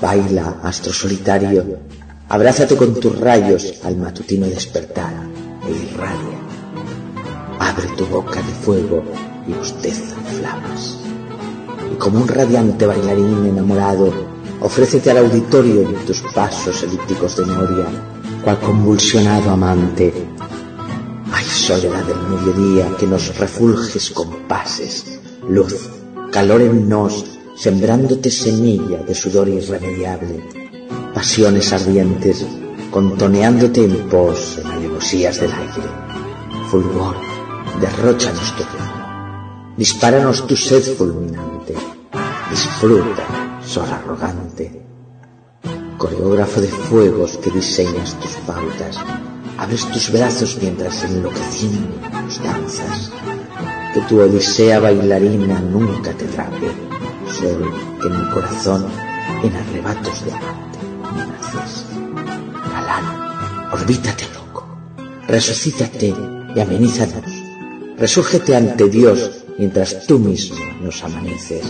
Baila, 0.01 0.59
astro 0.63 0.91
solitario, 0.91 1.79
abrázate 2.27 2.75
con 2.75 2.93
tus 2.99 3.17
rayos 3.17 3.79
al 3.85 3.95
matutino 3.95 4.45
despertar 4.45 5.13
e 5.65 5.71
irradia. 5.71 6.39
Abre 7.59 7.87
tu 7.95 8.05
boca 8.07 8.41
de 8.41 8.53
fuego 8.53 9.03
y 9.47 9.53
bosteza 9.53 10.15
de 10.15 10.31
flamas. 10.31 10.97
Y 11.93 11.95
como 11.95 12.19
un 12.19 12.27
radiante 12.27 12.85
bailarín 12.85 13.45
enamorado, 13.45 14.11
ofrécete 14.59 15.11
al 15.11 15.19
auditorio 15.19 15.83
en 15.83 16.05
tus 16.05 16.21
pasos 16.33 16.83
elípticos 16.83 17.37
de 17.37 17.45
noria 17.45 17.87
cual 18.43 18.59
convulsionado 18.59 19.51
amante. 19.51 20.40
Soledad 21.71 22.03
del 22.03 22.21
mediodía, 22.27 22.97
que 22.99 23.07
nos 23.07 23.37
refulges 23.37 24.09
con 24.09 24.45
pases, 24.45 25.21
luz, 25.47 25.89
calor 26.29 26.61
en 26.61 26.89
nos, 26.89 27.23
sembrándote 27.55 28.29
semilla 28.29 28.97
de 28.97 29.15
sudor 29.15 29.47
irremediable, 29.47 30.43
pasiones 31.13 31.71
ardientes, 31.71 32.45
contoneándote 32.91 33.85
en 33.85 34.09
pos 34.09 34.57
en 34.57 34.67
alevosías 34.67 35.39
del 35.39 35.53
aire. 35.53 35.89
Fulgor, 36.69 37.15
derróchanos 37.79 38.53
tu 38.57 38.63
ritmo, 38.63 39.73
dispáranos 39.77 40.45
tu 40.45 40.57
sed 40.57 40.83
fulminante, 40.97 41.73
disfruta, 42.49 43.61
sol 43.65 43.87
arrogante, 43.89 44.83
coreógrafo 45.97 46.59
de 46.59 46.67
fuegos 46.67 47.37
que 47.37 47.49
diseñas 47.49 48.19
tus 48.19 48.31
pautas, 48.45 48.97
abres 49.61 49.85
tus 49.91 50.11
brazos 50.11 50.57
mientras 50.59 51.03
enloqueciendo 51.03 51.95
danzas, 52.43 53.11
que 53.93 54.01
tu 54.01 54.19
odisea 54.19 54.79
bailarina 54.79 55.59
nunca 55.59 56.11
te 56.13 56.25
trape, 56.25 56.71
solo 57.29 57.71
que 58.01 58.07
en 58.07 58.19
mi 58.19 58.29
corazón 58.31 58.87
en 59.43 59.55
arrebatos 59.55 60.25
de 60.25 60.31
amante 60.31 60.79
naces. 61.29 61.85
Galán, 62.73 63.05
orbítate 63.71 64.25
loco, 64.33 64.65
resucítate 65.27 66.15
y 66.55 66.59
amenízanos, 66.59 67.31
resúrgete 67.99 68.55
ante 68.55 68.89
Dios 68.89 69.43
mientras 69.59 70.07
tú 70.07 70.17
mismo 70.17 70.57
nos 70.81 71.03
amaneces. 71.03 71.67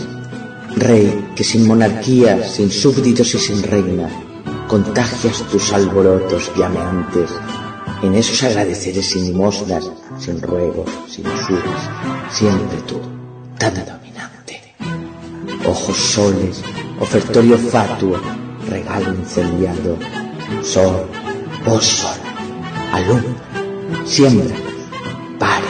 Rey 0.76 1.32
que 1.36 1.44
sin 1.44 1.66
monarquía, 1.66 2.42
sin 2.48 2.70
súbditos 2.70 3.34
y 3.34 3.38
sin 3.38 3.62
reina, 3.62 4.08
contagias 4.66 5.42
tus 5.50 5.70
alborotos 5.74 6.50
llameantes 6.56 7.30
en 8.02 8.14
esos 8.14 8.42
agradeceres 8.42 9.10
sin 9.10 9.26
limosnas, 9.26 9.90
sin 10.18 10.42
ruegos, 10.42 10.90
sin 11.08 11.26
usuras, 11.26 11.88
siempre 12.30 12.78
tú, 12.86 13.00
tan 13.58 13.74
dominante. 13.74 14.74
Ojos 15.64 15.96
soles, 15.96 16.62
ofertorio 17.00 17.56
fatuo, 17.56 18.20
regalo 18.68 19.14
incendiado, 19.14 19.96
sol, 20.62 21.06
oh 21.66 21.80
sol, 21.80 22.18
alumbra, 22.92 24.04
siembra, 24.04 24.56
pare, 25.38 25.66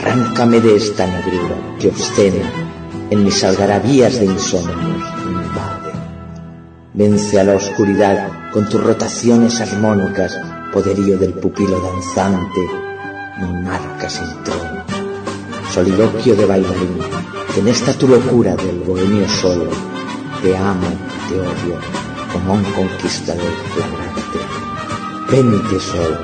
arráncame 0.00 0.60
de 0.60 0.76
esta 0.76 1.06
negrura 1.06 1.56
que 1.78 1.88
obscena 1.88 2.50
en 3.10 3.22
mis 3.22 3.44
algarabías 3.44 4.18
de 4.18 4.24
insomnios. 4.24 5.16
Vence 6.94 7.38
a 7.38 7.44
la 7.44 7.56
oscuridad 7.56 8.50
con 8.54 8.70
tus 8.70 8.82
rotaciones 8.82 9.60
armónicas, 9.60 10.34
poderío 10.76 11.16
del 11.16 11.32
pupilo 11.32 11.80
danzante, 11.80 12.60
monarca 13.38 14.10
sin 14.10 14.28
trono. 14.44 14.84
Soliloquio 15.72 16.36
de 16.36 16.44
bailarín, 16.44 16.98
en 17.56 17.68
esta 17.68 17.94
tu 17.94 18.06
locura 18.06 18.54
del 18.56 18.80
bohemio 18.80 19.26
solo, 19.26 19.70
te 20.42 20.54
amo, 20.54 20.90
te 21.30 21.40
odio, 21.40 21.78
como 22.30 22.52
un 22.52 22.64
conquistador 22.64 23.54
flagrante. 23.72 24.38
Vente 25.30 25.80
sol, 25.80 26.18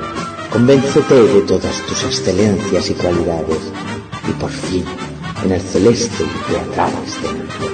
convéncete 0.51 1.15
de 1.15 1.41
todas 1.41 1.75
tus 1.87 2.03
excelencias 2.03 2.91
y 2.91 2.93
cualidades, 2.93 3.63
y 4.29 4.33
por 4.33 4.51
fin 4.51 4.85
en 5.43 5.51
el 5.51 5.61
celeste 5.61 6.23
y 6.23 6.51
teatral 6.51 6.93
escenario. 7.07 7.73